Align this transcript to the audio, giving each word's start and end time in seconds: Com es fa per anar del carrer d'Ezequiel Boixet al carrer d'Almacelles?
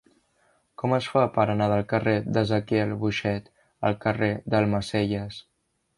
Com 0.83 0.93
es 0.97 1.09
fa 1.15 1.25
per 1.35 1.45
anar 1.53 1.67
del 1.73 1.83
carrer 1.91 2.15
d'Ezequiel 2.37 2.95
Boixet 3.05 3.53
al 3.91 3.99
carrer 4.07 4.35
d'Almacelles? 4.55 5.39